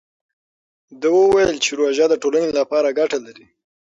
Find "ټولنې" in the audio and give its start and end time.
2.21-2.49